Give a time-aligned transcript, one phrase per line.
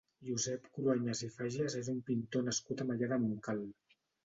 [0.27, 3.65] Josep Cruañas i Fages és un pintor nascut a Maià de Montcal.